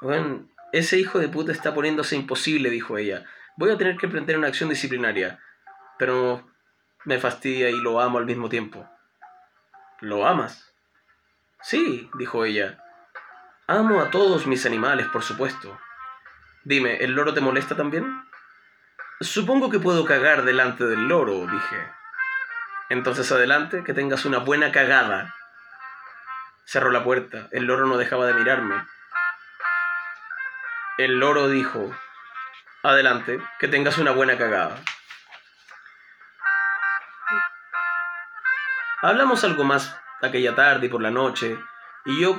Bueno, 0.00 0.48
ese 0.72 0.98
hijo 0.98 1.18
de 1.18 1.28
puta 1.28 1.52
está 1.52 1.74
poniéndose 1.74 2.16
imposible, 2.16 2.70
dijo 2.70 2.96
ella. 2.96 3.24
Voy 3.56 3.70
a 3.70 3.78
tener 3.78 3.96
que 3.96 4.06
emprender 4.06 4.38
una 4.38 4.48
acción 4.48 4.68
disciplinaria. 4.68 5.40
Pero 5.98 6.46
me 7.04 7.18
fastidia 7.18 7.70
y 7.70 7.76
lo 7.80 8.00
amo 8.00 8.18
al 8.18 8.26
mismo 8.26 8.48
tiempo. 8.48 8.88
¿Lo 10.00 10.26
amas? 10.26 10.75
Sí, 11.62 12.10
dijo 12.14 12.44
ella. 12.44 12.78
Amo 13.66 14.00
a 14.00 14.10
todos 14.10 14.46
mis 14.46 14.64
animales, 14.66 15.06
por 15.08 15.22
supuesto. 15.22 15.78
Dime, 16.64 16.96
¿el 16.98 17.12
loro 17.12 17.34
te 17.34 17.40
molesta 17.40 17.74
también? 17.74 18.24
Supongo 19.20 19.70
que 19.70 19.80
puedo 19.80 20.04
cagar 20.04 20.44
delante 20.44 20.84
del 20.84 21.08
loro, 21.08 21.46
dije. 21.46 21.90
Entonces 22.88 23.30
adelante, 23.32 23.82
que 23.82 23.94
tengas 23.94 24.24
una 24.24 24.38
buena 24.38 24.70
cagada. 24.70 25.34
Cerró 26.64 26.90
la 26.90 27.02
puerta, 27.02 27.48
el 27.50 27.64
loro 27.64 27.86
no 27.86 27.96
dejaba 27.96 28.26
de 28.26 28.34
mirarme. 28.34 28.86
El 30.98 31.18
loro 31.18 31.48
dijo, 31.48 31.96
adelante, 32.82 33.40
que 33.58 33.68
tengas 33.68 33.98
una 33.98 34.12
buena 34.12 34.38
cagada. 34.38 34.76
Hablamos 39.02 39.44
algo 39.44 39.64
más 39.64 39.98
aquella 40.22 40.54
tarde 40.54 40.86
y 40.86 40.88
por 40.88 41.02
la 41.02 41.10
noche, 41.10 41.58
y 42.04 42.20
yo 42.20 42.36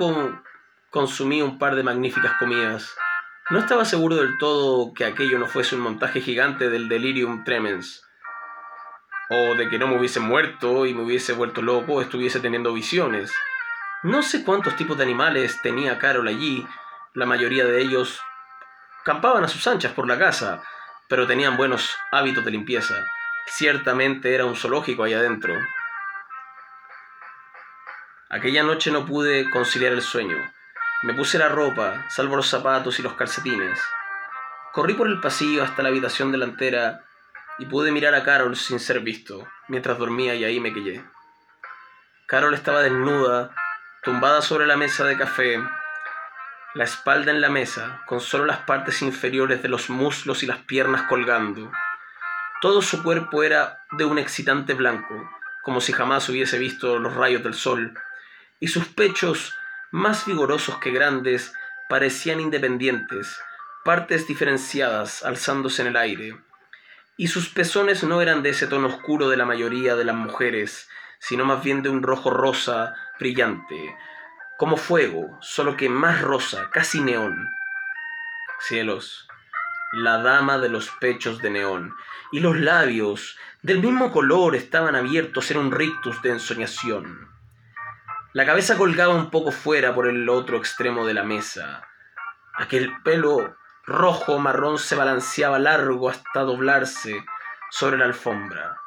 consumí 0.90 1.42
un 1.42 1.60
par 1.60 1.76
de 1.76 1.84
magníficas 1.84 2.34
comidas. 2.40 2.96
No 3.50 3.60
estaba 3.60 3.86
seguro 3.86 4.16
del 4.16 4.38
todo 4.38 4.94
que 4.94 5.06
aquello 5.06 5.40
no 5.40 5.48
fuese 5.48 5.76
un 5.76 5.82
montaje 5.82 6.22
gigante 6.22 6.70
del 6.70 6.90
delirium 6.90 7.44
tremens, 7.44 8.04
o 9.30 9.56
de 9.56 9.70
que 9.70 9.78
no 9.78 9.88
me 9.88 9.98
hubiese 9.98 10.20
muerto 10.20 10.86
y 10.86 10.94
me 10.94 11.04
hubiese 11.04 11.34
vuelto 11.34 11.62
loco 11.62 11.94
o 11.94 12.02
estuviese 12.02 12.40
teniendo 12.40 12.74
visiones. 12.74 13.34
No 14.04 14.22
sé 14.22 14.44
cuántos 14.44 14.76
tipos 14.76 14.98
de 14.98 15.04
animales 15.04 15.62
tenía 15.62 15.98
Carol 15.98 16.28
allí, 16.28 16.68
la 17.14 17.26
mayoría 17.26 17.66
de 17.66 17.82
ellos 17.82 18.22
campaban 19.04 19.44
a 19.44 19.48
sus 19.48 19.66
anchas 19.68 19.94
por 19.94 20.08
la 20.08 20.20
casa, 20.20 20.62
pero 21.10 21.26
tenían 21.26 21.58
buenos 21.58 21.96
hábitos 22.12 22.44
de 22.46 22.52
limpieza. 22.52 22.96
Ciertamente 23.48 24.36
era 24.36 24.46
un 24.46 24.56
zoológico 24.56 25.04
ahí 25.04 25.14
adentro. 25.14 25.56
Aquella 28.30 28.62
noche 28.62 28.92
no 28.92 29.06
pude 29.06 29.50
conciliar 29.50 29.94
el 29.94 30.02
sueño. 30.02 30.36
Me 31.04 31.14
puse 31.14 31.38
la 31.38 31.48
ropa, 31.48 32.06
salvo 32.10 32.36
los 32.36 32.50
zapatos 32.50 33.00
y 33.00 33.02
los 33.02 33.14
calcetines. 33.14 33.80
Corrí 34.74 34.96
por 34.96 35.08
el 35.08 35.22
pasillo 35.22 35.64
hasta 35.64 35.82
la 35.82 35.90
habitación 35.90 36.34
delantera 36.34 37.06
y 37.58 37.68
pude 37.68 37.92
mirar 37.92 38.16
a 38.16 38.24
Carol 38.24 38.58
sin 38.58 38.82
ser 38.82 39.00
visto, 39.00 39.48
mientras 39.70 39.98
dormía 39.98 40.36
y 40.36 40.44
ahí 40.44 40.60
me 40.60 40.74
quedé. 40.74 41.06
Carol 42.28 42.54
estaba 42.54 42.82
desnuda, 42.82 43.56
tumbada 44.04 44.42
sobre 44.42 44.68
la 44.68 44.76
mesa 44.76 45.06
de 45.06 45.18
café, 45.18 45.64
la 46.74 46.84
espalda 46.84 47.32
en 47.32 47.40
la 47.40 47.50
mesa, 47.50 48.02
con 48.08 48.20
solo 48.20 48.46
las 48.46 48.60
partes 48.60 49.02
inferiores 49.02 49.62
de 49.62 49.70
los 49.70 49.90
muslos 49.90 50.44
y 50.44 50.48
las 50.48 50.58
piernas 50.60 51.04
colgando. 51.04 51.72
Todo 52.60 52.82
su 52.82 53.04
cuerpo 53.04 53.44
era 53.44 53.86
de 53.92 54.04
un 54.04 54.20
excitante 54.20 54.74
blanco, 54.74 55.30
como 55.64 55.80
si 55.80 55.94
jamás 55.94 56.28
hubiese 56.28 56.58
visto 56.58 57.00
los 57.00 57.16
rayos 57.16 57.42
del 57.42 57.54
sol, 57.54 57.98
y 58.60 58.68
sus 58.68 58.88
pechos, 58.88 59.54
más 59.92 60.26
vigorosos 60.26 60.78
que 60.80 60.92
grandes, 60.92 61.54
parecían 61.90 62.40
independientes, 62.40 63.40
partes 63.86 64.28
diferenciadas 64.28 65.24
alzándose 65.24 65.82
en 65.82 65.90
el 65.90 65.98
aire. 65.98 66.38
Y 67.16 67.28
sus 67.28 67.50
pezones 67.50 68.04
no 68.04 68.22
eran 68.22 68.44
de 68.44 68.50
ese 68.50 68.68
tono 68.68 68.88
oscuro 68.88 69.30
de 69.30 69.38
la 69.38 69.46
mayoría 69.46 69.96
de 69.96 70.06
las 70.06 70.16
mujeres, 70.16 70.90
sino 71.20 71.46
más 71.46 71.64
bien 71.64 71.82
de 71.82 71.90
un 71.90 72.04
rojo 72.04 72.30
rosa 72.30 72.94
brillante, 73.20 73.96
como 74.58 74.78
fuego, 74.78 75.38
solo 75.42 75.78
que 75.78 75.90
más 75.90 76.22
rosa, 76.22 76.70
casi 76.72 77.00
neón. 77.00 77.50
Cielos, 78.60 79.28
la 79.94 80.18
dama 80.18 80.58
de 80.58 80.70
los 80.70 80.90
pechos 81.00 81.42
de 81.42 81.50
neón, 81.50 81.96
y 82.32 82.40
los 82.40 82.58
labios, 82.58 83.38
del 83.62 83.80
mismo 83.80 84.12
color, 84.12 84.56
estaban 84.56 84.96
abiertos 84.96 85.50
en 85.52 85.58
un 85.58 85.72
rictus 85.72 86.22
de 86.22 86.32
ensoñación. 86.32 87.37
La 88.34 88.46
cabeza 88.46 88.78
colgaba 88.78 89.16
un 89.16 89.30
poco 89.30 89.52
fuera 89.52 89.94
por 89.94 90.08
el 90.08 90.28
otro 90.30 90.58
extremo 90.58 91.06
de 91.06 91.14
la 91.14 91.24
mesa. 91.24 91.88
Aquel 92.54 92.92
pelo 93.04 93.56
rojo 93.86 94.38
marrón 94.40 94.78
se 94.78 94.96
balanceaba 94.96 95.60
largo 95.60 96.10
hasta 96.10 96.42
doblarse 96.42 97.26
sobre 97.72 97.98
la 97.98 98.06
alfombra. 98.06 98.78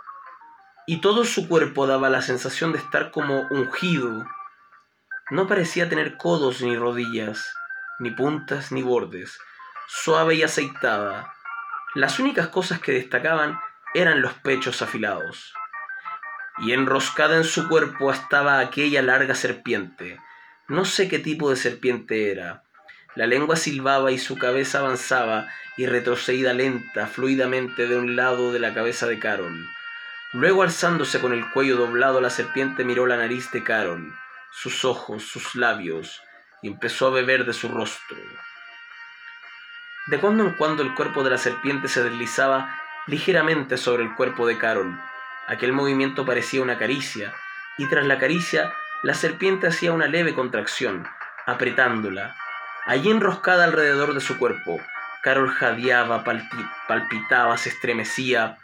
Y 0.86 1.00
todo 1.00 1.24
su 1.24 1.48
cuerpo 1.48 1.86
daba 1.86 2.10
la 2.10 2.22
sensación 2.22 2.72
de 2.72 2.78
estar 2.78 3.10
como 3.10 3.42
ungido 3.50 4.26
no 5.30 5.46
parecía 5.46 5.88
tener 5.88 6.16
codos 6.16 6.60
ni 6.60 6.76
rodillas, 6.76 7.54
ni 8.00 8.10
puntas 8.10 8.72
ni 8.72 8.82
bordes, 8.82 9.38
suave 9.86 10.34
y 10.34 10.42
aceitada. 10.42 11.32
Las 11.94 12.18
únicas 12.18 12.48
cosas 12.48 12.80
que 12.80 12.90
destacaban 12.90 13.60
eran 13.94 14.22
los 14.22 14.34
pechos 14.34 14.82
afilados. 14.82 15.54
Y 16.58 16.72
enroscada 16.72 17.36
en 17.36 17.44
su 17.44 17.68
cuerpo 17.68 18.12
estaba 18.12 18.58
aquella 18.58 19.02
larga 19.02 19.34
serpiente. 19.34 20.18
No 20.68 20.84
sé 20.84 21.08
qué 21.08 21.18
tipo 21.18 21.50
de 21.50 21.56
serpiente 21.56 22.30
era. 22.30 22.62
La 23.14 23.26
lengua 23.26 23.56
silbaba 23.56 24.12
y 24.12 24.18
su 24.18 24.38
cabeza 24.38 24.80
avanzaba 24.80 25.48
y 25.76 25.86
retrocedida 25.86 26.52
lenta, 26.52 27.06
fluidamente 27.06 27.86
de 27.86 27.96
un 27.96 28.14
lado 28.14 28.52
de 28.52 28.60
la 28.60 28.74
cabeza 28.74 29.06
de 29.06 29.18
Carol. 29.18 29.68
Luego 30.32 30.62
alzándose 30.62 31.20
con 31.20 31.32
el 31.32 31.48
cuello 31.50 31.76
doblado, 31.76 32.20
la 32.20 32.30
serpiente 32.30 32.84
miró 32.84 33.06
la 33.06 33.16
nariz 33.16 33.50
de 33.50 33.64
Carol 33.64 34.12
sus 34.50 34.84
ojos, 34.84 35.22
sus 35.22 35.54
labios, 35.54 36.22
y 36.62 36.68
empezó 36.68 37.06
a 37.06 37.10
beber 37.10 37.44
de 37.46 37.52
su 37.52 37.68
rostro. 37.68 38.16
De 40.08 40.18
cuando 40.18 40.44
en 40.44 40.54
cuando 40.54 40.82
el 40.82 40.94
cuerpo 40.94 41.22
de 41.22 41.30
la 41.30 41.38
serpiente 41.38 41.88
se 41.88 42.02
deslizaba 42.02 42.76
ligeramente 43.06 43.76
sobre 43.76 44.02
el 44.02 44.14
cuerpo 44.14 44.46
de 44.46 44.58
Carol. 44.58 45.00
Aquel 45.46 45.72
movimiento 45.72 46.24
parecía 46.24 46.62
una 46.62 46.78
caricia, 46.78 47.34
y 47.78 47.86
tras 47.86 48.06
la 48.06 48.18
caricia 48.18 48.72
la 49.02 49.14
serpiente 49.14 49.66
hacía 49.66 49.92
una 49.92 50.06
leve 50.06 50.34
contracción, 50.34 51.06
apretándola. 51.46 52.36
Allí 52.86 53.10
enroscada 53.10 53.64
alrededor 53.64 54.14
de 54.14 54.20
su 54.20 54.38
cuerpo, 54.38 54.80
Carol 55.22 55.50
jadeaba, 55.50 56.24
palpitaba, 56.24 57.56
se 57.56 57.68
estremecía. 57.70 58.58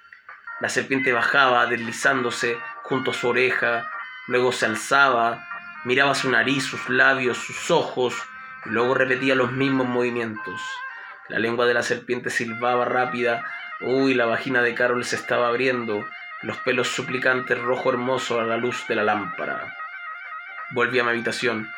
La 0.60 0.68
serpiente 0.68 1.12
bajaba, 1.12 1.66
deslizándose 1.66 2.58
junto 2.82 3.10
a 3.10 3.14
su 3.14 3.28
oreja, 3.28 3.84
luego 4.26 4.52
se 4.52 4.66
alzaba, 4.66 5.46
Miraba 5.86 6.16
su 6.16 6.28
nariz, 6.28 6.64
sus 6.64 6.88
labios, 6.88 7.38
sus 7.38 7.70
ojos, 7.70 8.20
y 8.64 8.70
luego 8.70 8.94
repetía 8.94 9.36
los 9.36 9.52
mismos 9.52 9.86
movimientos. 9.86 10.60
La 11.28 11.38
lengua 11.38 11.64
de 11.64 11.74
la 11.74 11.84
serpiente 11.84 12.28
silbaba 12.28 12.84
rápida. 12.84 13.44
Uy, 13.80 14.14
la 14.14 14.26
vagina 14.26 14.62
de 14.62 14.74
Carol 14.74 15.04
se 15.04 15.14
estaba 15.14 15.46
abriendo, 15.46 16.04
los 16.42 16.58
pelos 16.58 16.88
suplicantes 16.88 17.58
rojo 17.58 17.90
hermoso 17.90 18.40
a 18.40 18.44
la 18.44 18.56
luz 18.56 18.86
de 18.88 18.96
la 18.96 19.04
lámpara. 19.04 19.74
Volví 20.70 20.98
a 20.98 21.04
mi 21.04 21.10
habitación. 21.10 21.70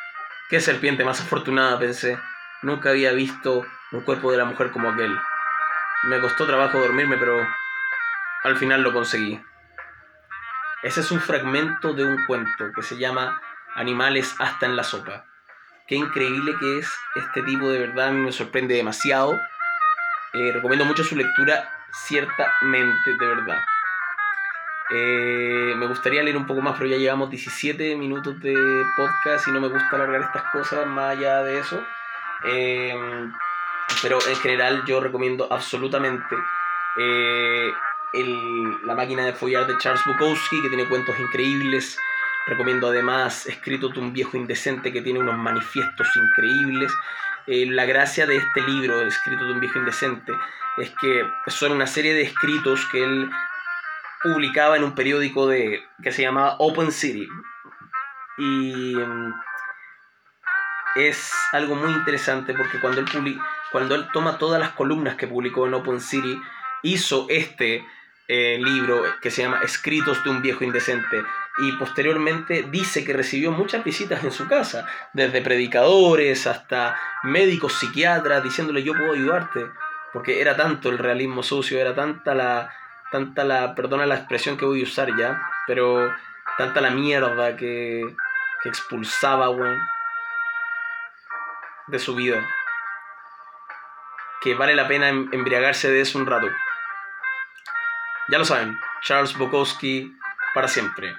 Qué 0.49 0.61
serpiente 0.61 1.05
más 1.05 1.21
afortunada, 1.21 1.79
pensé. 1.79 2.19
Nunca 2.63 2.91
había 2.91 3.13
visto 3.13 3.67
un 3.93 4.01
cuerpo 4.01 4.33
de 4.33 4.39
la 4.39 4.45
mujer 4.45 4.71
como 4.71 4.91
aquel. 4.91 5.17
Me 6.05 6.21
costó 6.21 6.47
trabajo 6.47 6.79
dormirme, 6.79 7.17
pero 7.17 7.47
al 8.45 8.57
final 8.57 8.83
lo 8.83 8.93
conseguí. 8.93 9.41
Ese 10.83 11.01
es 11.01 11.11
un 11.11 11.21
fragmento 11.21 11.93
de 11.93 12.05
un 12.05 12.25
cuento 12.27 12.73
que 12.75 12.83
se 12.83 12.97
llama 12.97 13.41
animales 13.75 14.35
hasta 14.39 14.67
en 14.67 14.77
la 14.77 14.85
sopa. 14.85 15.25
Qué 15.87 15.97
increíble 15.97 16.55
que 16.59 16.79
es 16.79 16.93
este 17.17 17.43
tipo, 17.43 17.71
de 17.71 17.81
verdad, 17.81 18.11
me 18.13 18.33
sorprende 18.33 18.75
demasiado. 18.75 19.39
Eh, 20.35 20.53
recomiendo 20.53 20.85
mucho 20.85 21.05
su 21.05 21.17
lectura, 21.17 21.69
ciertamente, 21.93 23.17
de 23.19 23.27
verdad. 23.27 23.65
Eh, 24.91 25.75
me 25.77 25.87
gustaría 25.87 26.23
leer 26.23 26.37
un 26.37 26.47
poco 26.47 26.61
más, 26.63 26.77
pero 26.77 26.91
ya 26.91 26.97
llevamos 26.97 27.31
17 27.31 27.97
minutos 27.97 28.41
de 28.41 28.55
podcast 28.97 29.47
y 29.49 29.53
no 29.53 29.61
me 29.61 29.69
gusta 29.69 29.97
alargar 29.97 30.23
estas 30.23 30.45
cosas 30.51 30.87
más 30.87 31.17
allá 31.17 31.43
de 31.43 31.59
eso. 31.59 31.83
Eh, 32.45 32.95
pero 34.03 34.19
en 34.29 34.37
general 34.37 34.85
yo 34.87 35.01
recomiendo 35.01 35.49
absolutamente 35.51 36.37
La 38.87 38.95
máquina 38.95 39.27
de 39.27 39.33
follar 39.33 39.67
de 39.67 39.77
Charles 39.79 40.03
Bukowski, 40.07 40.63
que 40.63 40.69
tiene 40.69 40.89
cuentos 40.89 41.19
increíbles. 41.19 41.99
Recomiendo 42.47 42.89
además 42.89 43.47
Escrito 43.47 43.91
de 43.91 44.01
un 44.01 44.13
viejo 44.13 44.37
indecente 44.37 44.93
que 44.93 45.03
tiene 45.03 45.21
unos 45.21 45.37
manifiestos 45.37 46.09
increíbles. 46.17 46.93
Eh, 47.47 47.67
la 47.67 47.85
gracia 47.85 48.27
de 48.27 48.37
este 48.37 48.63
libro, 48.63 49.03
Escrito 49.03 49.45
de 49.45 49.53
un 49.53 49.61
viejo 49.61 49.79
indecente, 49.79 50.33
es 50.79 50.91
que 51.01 51.27
son 51.49 51.73
una 51.73 51.87
serie 51.87 52.15
de 52.15 52.23
escritos 52.23 52.87
que 52.91 53.05
él 53.05 53.31
publicaba 54.23 54.77
en 54.77 54.85
un 54.85 54.95
periódico 54.95 55.47
de, 55.47 55.83
que 56.03 56.13
se 56.13 56.23
llamaba 56.23 56.57
Open 56.59 56.93
City. 56.93 57.29
Y 58.39 58.95
mm, 58.97 59.35
es 60.97 61.33
algo 61.53 61.75
muy 61.75 61.93
interesante 61.93 62.55
porque 62.55 62.81
cuando 62.81 63.01
él, 63.01 63.07
cuando 63.71 63.95
él 63.95 64.09
toma 64.13 64.39
todas 64.39 64.61
las 64.61 64.71
columnas 64.71 65.17
que 65.17 65.27
publicó 65.27 65.67
en 65.67 65.75
Open 65.75 66.01
City, 66.01 66.41
hizo 66.83 67.27
este 67.29 67.85
eh, 68.29 68.59
libro 68.61 69.03
que 69.21 69.31
se 69.31 69.43
llama 69.43 69.61
Escritos 69.63 70.23
de 70.25 70.31
un 70.31 70.43
viejo 70.43 70.65
indecente 70.65 71.23
y 71.59 71.73
posteriormente 71.73 72.67
dice 72.71 73.05
que 73.05 73.13
recibió 73.13 73.51
muchas 73.51 73.83
visitas 73.83 74.23
en 74.23 74.31
su 74.31 74.47
casa, 74.47 74.87
desde 75.13 75.43
predicadores 75.43 76.47
hasta 76.47 76.97
médicos 77.25 77.73
psiquiatras 77.75 78.45
diciéndole 78.45 78.83
yo 78.83 78.95
puedo 78.95 79.15
ayudarte, 79.15 79.67
porque 80.13 80.41
era 80.41 80.57
tanto 80.57 80.89
el 80.89 80.99
realismo 80.99 81.43
sucio, 81.43 81.81
era 81.81 81.95
tanta 81.95 82.35
la, 82.35 82.71
tanta 83.11 83.45
la, 83.45 83.75
perdona 83.75 84.07
la 84.07 84.17
expresión 84.17 84.57
que 84.57 84.65
voy 84.65 84.81
a 84.81 84.85
usar 84.85 85.09
ya, 85.17 85.41
pero 85.67 86.15
tanta 86.57 86.81
la 86.81 86.91
mierda 86.91 87.57
que, 87.57 88.03
que 88.63 88.69
expulsaba, 88.69 89.49
de 91.89 91.99
su 91.99 92.15
vida, 92.15 92.47
que 94.41 94.55
vale 94.55 94.75
la 94.75 94.87
pena 94.87 95.09
em, 95.09 95.29
embriagarse 95.33 95.91
de 95.91 96.01
eso 96.01 96.19
un 96.19 96.27
rato. 96.27 96.49
Ya 98.29 98.39
lo 98.39 98.45
saben, 98.45 98.79
Charles 99.03 99.37
Bukowski 99.37 100.15
para 100.55 100.69
siempre. 100.69 101.17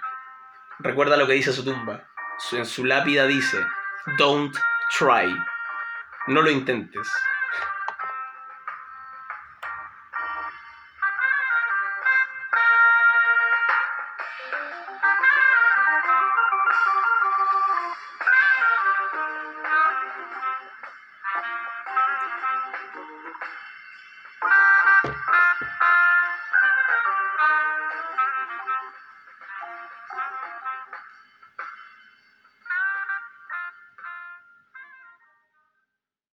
Recuerda 0.80 1.18
lo 1.18 1.28
que 1.28 1.34
dice 1.34 1.52
su 1.52 1.64
tumba. 1.64 2.08
En 2.52 2.66
su 2.66 2.86
lápida 2.86 3.26
dice, 3.26 3.66
Don't 4.18 4.56
try. 4.98 5.36
No 6.28 6.42
lo 6.42 6.52
intentes. 6.52 7.12